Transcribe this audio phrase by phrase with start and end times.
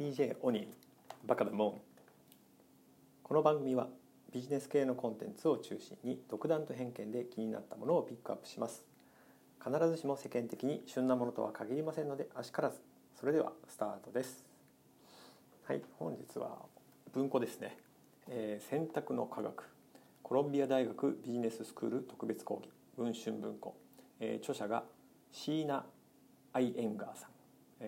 [0.00, 0.66] DJ オニー
[1.26, 1.74] バカだもん
[3.22, 3.86] この番組は
[4.32, 8.86] ビジネス系のコンテンツを中心に独断と偏見で気になったものをピックアップします。
[9.62, 12.78] 必ずしも世間的に旬なものとは限りませんのであしからず。
[13.20, 14.42] それではスタートです。
[15.66, 16.56] はい本日は
[17.12, 17.76] 文庫ですね、
[18.26, 19.68] えー、選択の科学。
[20.22, 22.70] コロンビア大学ビジネススクール特別講義。
[22.96, 23.76] 文春文庫、
[24.18, 24.82] えー、著者が
[25.30, 25.84] シーナ・
[26.54, 27.29] アイエンガーさん。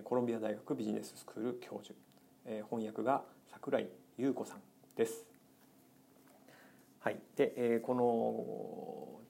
[0.05, 1.95] コロンビア大学ビジネススクール教授。
[2.71, 4.61] 翻訳が櫻井優子さん
[4.97, 5.27] です。
[7.01, 9.21] はい、でこの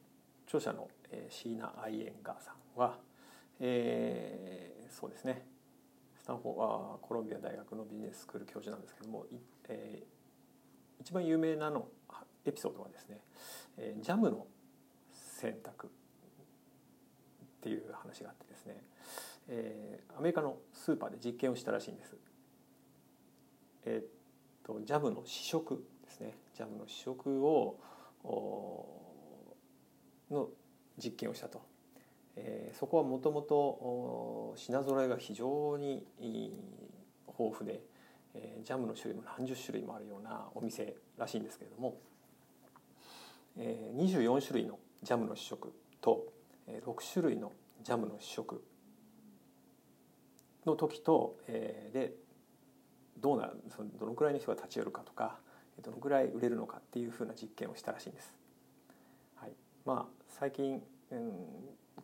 [0.46, 0.88] 著者の
[1.28, 2.98] シーナ・アイエンガーさんは、
[3.58, 5.44] えー、そうですね。
[6.16, 9.26] スタンフォーコロンビア大学のビジネススクール教授なんですけども、
[9.68, 11.88] えー、一番有名なの
[12.44, 13.18] エピソードはですね、
[13.78, 14.46] えー、ジャムの
[15.12, 15.90] 選択っ
[17.60, 18.80] ていう話があってですね。
[19.54, 22.16] えー、アメリカのスーパーで実験をしたらしいんです。
[23.84, 24.04] えー、っ
[24.64, 27.78] とジャムの試食ですねジャムの試食を
[30.30, 30.48] の
[30.96, 31.60] 実験をしたと、
[32.36, 36.06] えー、そこはもともと品揃えが非常に
[37.26, 37.82] 豊富で、
[38.34, 41.98] えー、ジャムの種類も何十種類もあるようなお店らしいんですけれども、
[43.58, 46.32] えー、24種類のジャムの試食と
[46.66, 48.62] え6種類のジャムの試食
[50.66, 52.12] の時と、えー、で
[53.18, 55.38] どうなそのどのくらいの人が立ち寄るかとか
[55.82, 58.36] どのくらい売れるのかっていうふうな実験をしたらしいんです。
[59.36, 59.52] はい、
[59.84, 61.32] まあ最近、うん、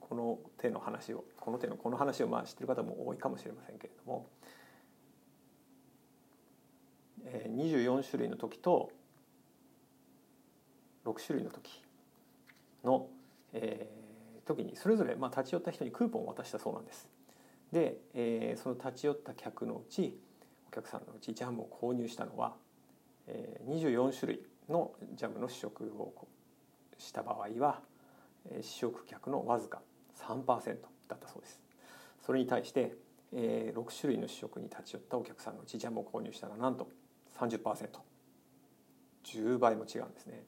[0.00, 4.26] この手の話をこの手のこの話をまあ知ってる方も多いかもしれませんけれども、
[7.24, 8.90] えー、24種類の時と
[11.04, 11.82] 6種類の時
[12.84, 13.08] の、
[13.52, 17.08] えー、時にそれぞれまあ立ち寄った人にクーポンを渡したそうなんです。
[17.72, 20.18] で、えー、その立ち寄った客のうち
[20.68, 22.54] お客さんのうちジャムを購入したのは、
[23.26, 26.12] えー、24種類のジャムの試食を
[26.98, 27.80] した場合は、
[28.60, 29.80] 試食客のわずか
[30.16, 30.76] 3%
[31.08, 31.62] だったそうです。
[32.24, 32.94] それに対して、
[33.32, 36.90] えー、6種類の試食に立ち寄ったお客さんのうちジャムを購入したらなんと
[37.38, 40.44] 30%10 倍も違うんですね。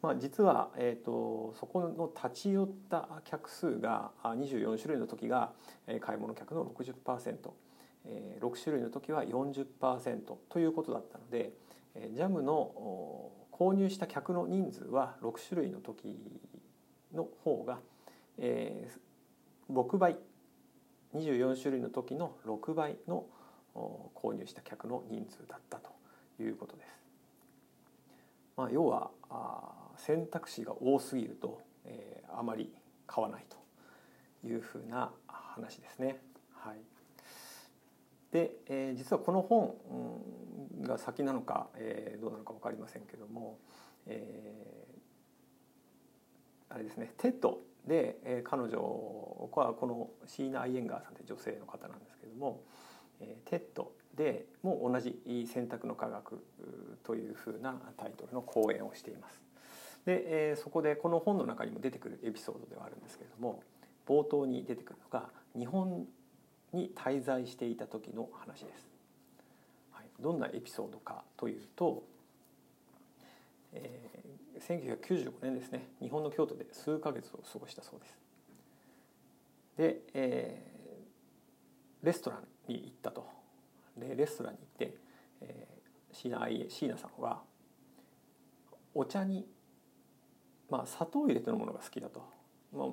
[0.00, 5.52] まあ、実は、えーと、そこの立ち寄った客数が24種類の時が
[6.00, 7.50] 買い物客の 60%6
[8.62, 11.52] 種類の時は40%ということだったので
[12.14, 16.16] ジャムの購入した客の人数は6種類の時
[17.12, 17.80] の方が
[18.38, 20.16] 6倍
[21.14, 23.26] 24種類の時の6倍の
[23.74, 25.90] 購入した客の人数だったと
[26.40, 26.88] いうことです。
[28.56, 29.10] まあ、要は
[29.98, 32.72] 選択肢が多すぎると、えー、あまり
[33.06, 36.20] 買わないというふうな話ですね。
[36.52, 36.76] はい、
[38.32, 39.74] で、えー、実はこの本
[40.82, 43.58] が先なのか、えー、どうなのか分かりませんけども、
[44.06, 48.78] えー、あれですね TED で、えー、彼女
[49.54, 52.62] はこのシーナ・アイエンガーさんという女性の方なんですけども、
[53.20, 55.20] えー、 TED でも同じ
[55.52, 56.44] 選択の科学
[57.04, 59.40] というふうなタイトルの講演をしています。
[60.08, 63.62] で、えー、そこでこの本の中にも出てくるエピソードではあるんですけれども
[64.06, 66.06] 冒頭に出てくるのが日本
[66.72, 68.88] に滞在していた時の話です。
[69.92, 72.04] はい、どんなエピソードかというと、
[73.74, 78.18] えー、1995年ですね日本の京都で数ヶ月を過ごしたそうです。
[79.76, 83.28] で、えー、レストランに行ったと。
[83.94, 84.96] でレストランに行って、
[85.42, 87.42] えー、シーナシーナさんは
[88.94, 89.46] お茶に
[90.70, 92.22] まあ、砂糖入れてるものが好きだと。
[92.72, 92.88] まあ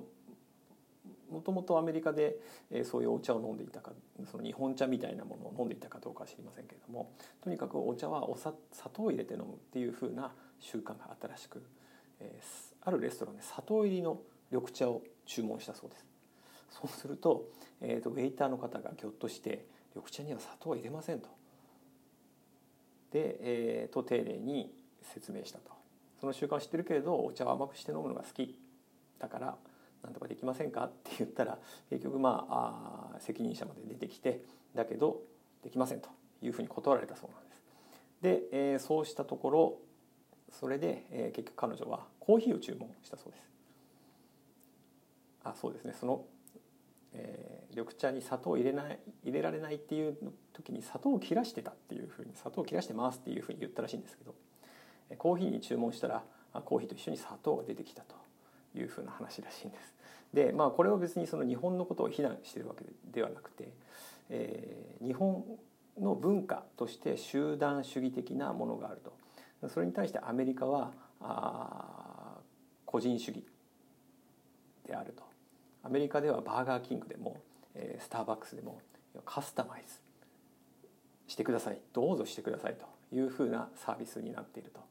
[1.31, 2.37] もともとアメリカで
[2.83, 3.91] そういうお茶を飲んでいたか
[4.31, 7.11] その日本茶みたいなものを飲んでいたかどうかは知りませんけれども
[7.43, 8.53] とにかくお茶はお砂
[8.93, 11.61] 糖を入れて飲むっていうふうな習慣があったらしく、
[12.19, 12.39] え、
[12.81, 14.21] あるレストランで砂糖入りの
[14.51, 16.05] 緑茶を注文したそうです。
[16.69, 17.49] そうすると,、
[17.81, 19.65] えーと、ウェイターの方がぎょっとして
[19.95, 21.29] 「緑茶には砂糖は入れませんと」
[23.11, 25.74] で、えー、と丁寧に説明したと。
[26.19, 28.57] その習慣は知ってるけれどお茶を甘くして飲むのが好き
[29.19, 29.55] だから
[30.03, 31.57] 何とかできませんかって言ったら
[31.89, 34.41] 結局まああ責任者まで出てきて
[34.75, 35.21] だけど
[35.63, 36.09] できませんと
[36.41, 37.61] いうふうに断られたそうなんです。
[38.21, 39.77] で、えー、そうしたところ
[40.51, 43.45] それで、えー、結局彼女はコーヒーを注文したそうです。
[45.43, 46.25] あそうですねその、
[47.13, 50.17] えー、緑茶に砂糖を入れない入れられないっていう
[50.53, 54.33] 時に砂糖を切らしてたっていうふうに砂糖を切らしてますっていうふうに言ったらしいんですけど
[55.17, 56.23] コーヒーに注文したら
[56.65, 58.15] コーヒーと一緒に砂糖が出てきたと
[58.75, 59.93] いうふうな話らしいんです。
[60.33, 63.69] でまあこれは別にその日本のことを非難してるわけではなくて、
[64.29, 65.43] えー、日本
[65.99, 69.13] の文化として集団主義的なものがあると。
[69.69, 70.91] それに対してアメリカは
[71.21, 72.37] あ
[72.85, 73.43] 個人主義
[74.85, 75.23] であると。
[75.83, 77.37] アメリカではバーガーキングでも、
[77.75, 78.81] えー、スターバックスでも
[79.23, 79.99] カスタマイズ
[81.27, 81.79] してください。
[81.93, 84.81] どうぞしてくださいというふうなサービスになっていると、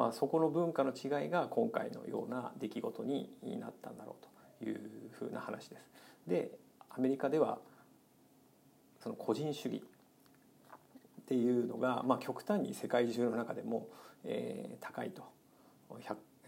[0.00, 3.28] まあ、そこの文化の違いが今回のような出来事に
[3.60, 4.80] なったんだろうという
[5.10, 5.90] ふうな話です。
[6.26, 6.52] で
[6.88, 7.58] アメリカでは
[9.02, 9.82] その個人主義
[11.20, 13.88] っていうのが、まあ、極端に世界中の中でも、
[14.24, 15.22] えー、高いと。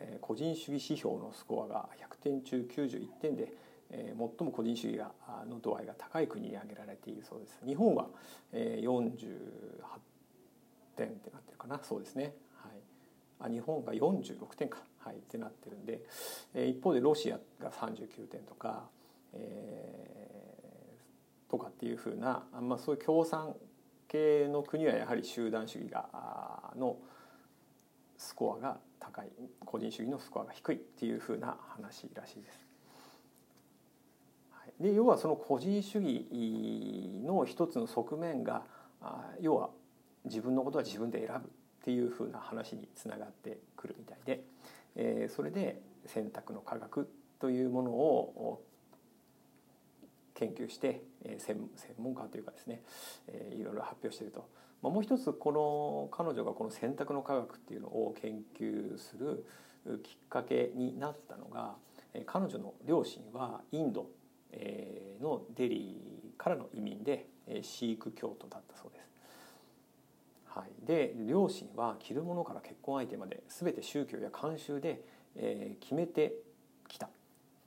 [0.01, 3.53] えー、個人主義指標のスコアが100点中91点で、
[3.91, 5.13] えー、最も個人主義が
[5.47, 7.61] の度合いが高い国に挙げられているそうです。
[7.67, 8.09] 日本は、
[8.53, 9.13] えー、48
[10.97, 11.79] 点ってなってるかな。
[11.83, 12.35] そうですね、
[13.45, 16.01] あ日本が46点か、はい、ってなってるんで、
[16.55, 18.85] えー、一方でロシアが39点とか、
[19.33, 23.55] えー、とかっていうふうな、まあ、そういう共産
[24.09, 26.97] 系の国はやはり集団主義がの
[28.17, 29.31] スコアが高い
[29.65, 32.67] 個人主義のスコアが低いっていうふうな話らしいです。
[34.81, 36.27] で要はその個人主義
[37.25, 38.63] の一つの側面が
[39.41, 39.71] 要は
[40.25, 41.51] 自分のことは自分で選ぶ
[41.83, 44.45] っていうふうな話につながってくるみたいで、
[44.95, 48.63] えー、それで選択の科学というものを
[50.35, 51.03] 研究して
[51.39, 51.69] 専
[51.99, 52.83] 門家というかですね
[53.53, 54.49] いろいろ発表していると。
[54.81, 59.45] まあ、もう一つこの彼女がこの選択の科学っていうのを研究する
[60.03, 61.77] きっかけになったのが
[62.27, 64.09] 彼女の両親はインド
[65.21, 67.27] のデリーからの移民で
[67.63, 69.02] シーク教徒だったそうです。
[70.55, 75.03] はい、で両親は着るものから結婚相手まで全て宗教や慣習で
[75.35, 76.35] え決めて
[76.89, 77.09] きた。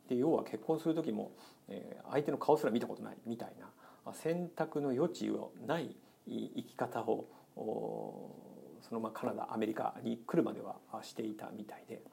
[0.08, 1.32] で要は結婚する時も
[1.68, 5.96] え相手の顔すら見たことないみたいな選択の余地はない
[6.28, 12.04] 生き方をそのままカナダアメリカに来るまではしていたみたいで、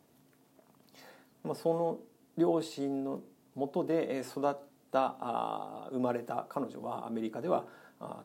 [1.45, 1.99] まあ、その
[2.39, 3.21] 両親の
[3.55, 4.57] もとで育っ
[4.91, 7.67] た生まれた彼女はアメリカでは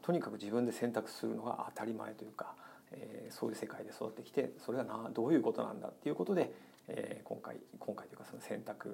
[0.02, 2.56] とにかく自分で選択するのが当たり前というか、
[2.92, 6.52] えー、そういう世界で育ってきてそれはなどういうことなんだっていうことで、
[6.88, 8.92] えー、今回今回というかその選択っ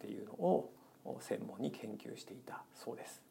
[0.00, 0.70] ていうのを
[1.20, 3.22] 専門に研究していたそうです。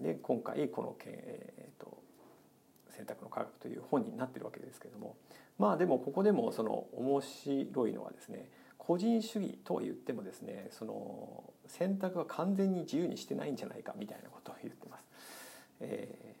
[0.00, 1.98] で今回この、えーと
[2.90, 5.16] 「選択の科学」という本になってるわけですけれども
[5.58, 15.04] まあでもここでもその面白いのはですね個人主義とは言ってもですねその選択は完全に自由にしてないんじゃないかみたいなことを言ってます。
[15.80, 16.36] え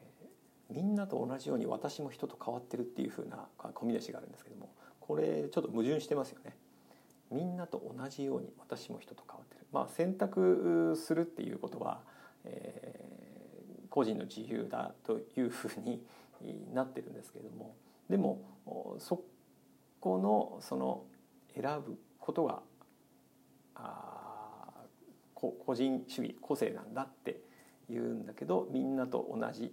[0.70, 6.56] ー、みんなと同じように私も人と変わってるっていうふうなコミュニティがあるんですけどもこれちょっと矛盾してますよね。
[7.30, 9.66] みんなと同じように私も人と変わってる。
[9.72, 12.00] まあ選択するっていうことは、
[12.44, 13.14] えー
[13.94, 16.02] 個人の自由だというふうに
[16.74, 17.76] なってるんですけれども
[18.10, 18.42] でも
[18.98, 19.22] そ
[20.00, 21.04] このその
[21.54, 22.60] 選ぶことが
[23.76, 24.13] あ
[25.50, 27.40] 個人主義個性なんだって
[27.90, 29.72] 言うんだけどみんなと同じ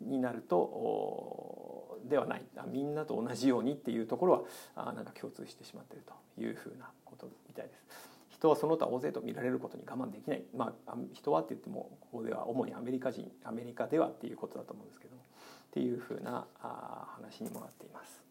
[0.00, 6.04] になるとではないみんなと同じようにっていうところはなんか共通してしまっている
[6.36, 7.84] というふうなことみたいです。
[8.30, 18.22] 人はその他大勢と見られることに我慢できない、まあ、人はって言ってもここでは主にアメリカ人アメリカではっていうことだと思うんですけどもっていうふうな話にもなっています。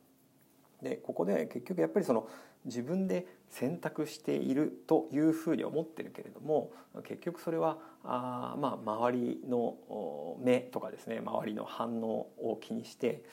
[0.84, 2.28] でここで結局やっぱりその
[2.66, 6.72] 自分で選択しているというふうに思ってるけれども
[7.04, 13.24] 結局それはあまあ周りの目とかですね周りの反応を気にして、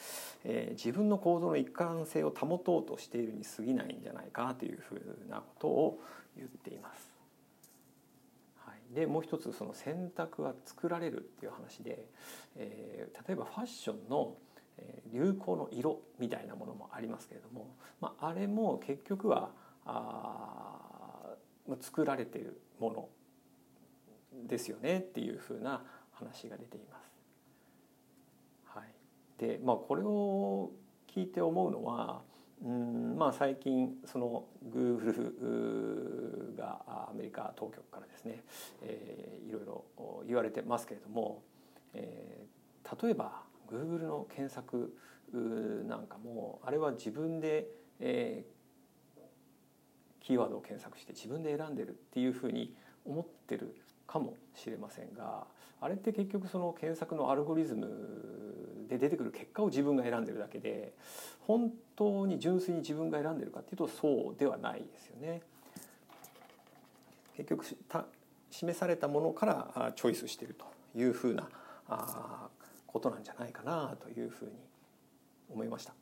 [0.44, 6.00] えー、自分の行動の一貫性を保とうとしているに過ぎないんじゃないかというふうなことを
[6.36, 7.10] 言っています。
[8.58, 12.04] はい、でもう一つその選択は作られるっていう話で、
[12.56, 14.36] えー、例えばファッションの
[15.12, 19.50] 流行の色みたいなものもありますけれども、まあ、あれも結局は
[19.84, 20.80] あ
[21.80, 23.08] 作られているもの
[24.46, 25.82] ですよねっていうふうな
[26.12, 27.10] 話が出ています。
[28.64, 28.84] はい、
[29.38, 30.70] でまあこれを
[31.08, 32.22] 聞いて思うのは
[32.64, 38.42] うんまあ最近そのグーグルがアメリカ当局からですね、
[38.82, 39.84] えー、いろいろ
[40.26, 41.42] 言われてますけれども、
[41.94, 44.94] えー、例えば Google の検索
[45.86, 47.68] なんかもあれは自分で、
[48.00, 52.74] えー、キーワードを検索して自分で選んでるっていうふうに
[53.04, 55.46] 思ってるかもしれませんが
[55.80, 57.88] あれって結局その検索のアルゴリズム
[58.88, 60.92] で出てくる結果を自分が選んでるだけで
[61.46, 65.42] 本当に純粋に自分が選んでるかっていうとそうではないですよね。
[67.36, 67.64] 結局
[68.50, 70.66] 示されたものからチョイスしていると
[70.98, 71.48] いうふうな
[71.88, 72.48] あ
[72.92, 74.52] ことなんじゃないかなというふうに
[75.48, 75.94] 思いました。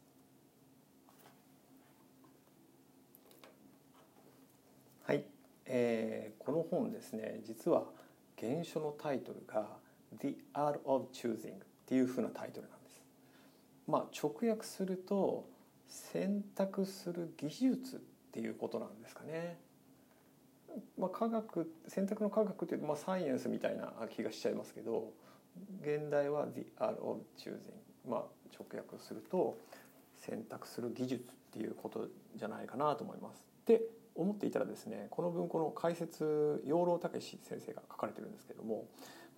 [5.04, 5.24] はい、
[5.66, 7.84] えー、この本ですね実は
[8.38, 9.76] 原書のタイトルが
[10.20, 13.02] 「The Art of Choosing」っていうふうなタイトルなんです。
[13.86, 15.46] まあ直訳すると
[15.86, 17.98] 選択する技術っ
[18.32, 19.58] ていうことなんですかね。
[20.96, 25.12] まあ、科学選択の科学っていうと、まあ、サイエンスみたいな気がしちゃいますけど
[25.80, 27.58] 現代は「The Art of Choosing」
[28.08, 29.58] まあ直訳すると
[30.16, 33.44] 選択する技術っていうことじゃないかなと思います。
[33.66, 33.82] で
[34.14, 38.86] 思っていたらですねこの文庫の解説養老孟先生が書かれてるんですけども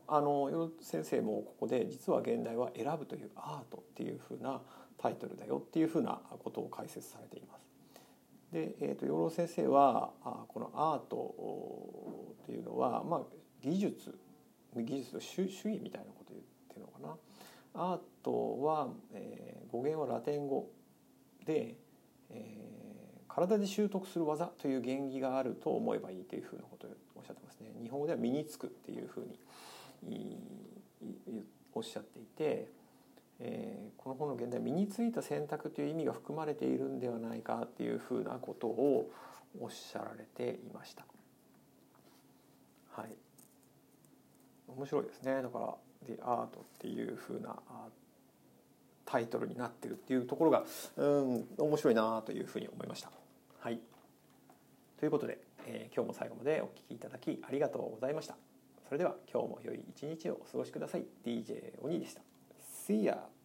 [0.06, 4.62] あの養老先生もここで実は現代は「選ぶというアート」っていうふうな
[4.96, 7.70] タイトルだよっていうふうなことを解説されています。
[8.52, 10.12] で、えーと、養老先生は
[10.48, 13.22] このアートっていうのは、まあ、
[13.62, 14.18] 技術
[14.76, 16.98] 技術の主主義みたいなこと言ってるのか
[17.74, 17.92] な。
[17.92, 20.70] アートは、えー、語源はラテン語
[21.44, 21.76] で、
[22.30, 27.72] えー、体で習得する技という原義があると思えばいいというふうなことをおっしゃってますね。
[27.82, 29.28] 日本語では身につくっていうふう
[30.02, 30.38] に
[31.72, 32.80] おっしゃっていて。
[33.42, 39.10] えー、この本の現代身についた選択という意味が含まれているんではないかっていうふうなことを
[39.58, 41.06] おっしゃられていました。
[42.92, 43.16] はい、
[44.80, 45.75] 面白いですねだから
[46.08, 47.54] 「The Art」っていう風な
[49.04, 50.64] タイトルになってるっていうところが
[50.96, 53.10] うん面白いなというふうに思いました。
[53.58, 53.78] はい、
[54.99, 58.37] ということで、えー、今日も最後までお聴きいただきありがとうございました。
[58.88, 61.04] それでは今日も良い一日をお過ごしください。
[61.25, 62.22] DJ 鬼でした。
[62.88, 63.39] See ya!